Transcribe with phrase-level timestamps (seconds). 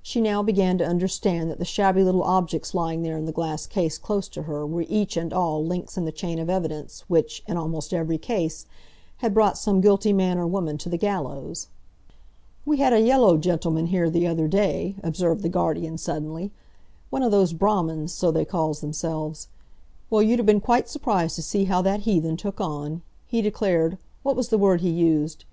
[0.00, 3.66] She now began to understand that the shabby little objects lying there in the glass
[3.66, 7.44] case close to her were each and all links in the chain of evidence which,
[7.46, 8.64] in almost every case,
[9.18, 11.66] had brought some guilty man or woman to the gallows.
[12.64, 16.52] "We had a yellow gentleman here the other day," observed the guardian suddenly;
[17.10, 19.48] "one of those Brahmins—so they calls themselves.
[20.08, 23.02] Well, you'd a been quite surprised to see how that heathen took on!
[23.26, 25.44] He declared—what was the word he used?"